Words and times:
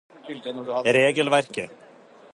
regelverket 0.93 1.71